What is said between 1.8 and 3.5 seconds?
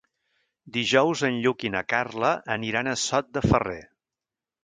Carla aniran a Sot de